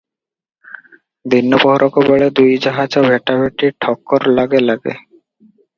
ଦିନ 1.33 1.59
ପହରକବେଳେ 1.65 2.31
ଦୁଇ 2.41 2.57
ଜାହାଜ 2.67 3.07
ଭେଟାଭେଟି, 3.11 3.73
ଠୋକର 3.87 4.37
ଲାଗେ 4.41 4.67
ଲାଗେ।" 4.71 4.99